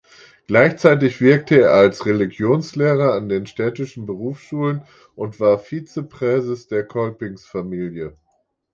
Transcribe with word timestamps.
Gleichzeitig 0.47 1.21
wirkte 1.21 1.59
er 1.61 1.73
als 1.75 2.07
Religionslehrer 2.07 3.13
an 3.13 3.29
den 3.29 3.45
Städtischen 3.45 4.07
Berufsschulen 4.07 4.81
und 5.13 5.39
war 5.39 5.59
Vizepräses 5.59 6.65
der 6.67 6.87
Kolpingsfamilie. 6.87 8.17